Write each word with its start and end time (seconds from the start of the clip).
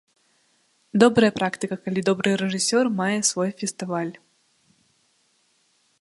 Добрая 1.03 1.29
практыка, 1.39 1.75
калі 1.83 1.99
добры 2.09 2.29
рэжысёр 2.43 2.85
мае 3.03 3.19
свой 3.33 3.49
фестываль. 3.63 4.13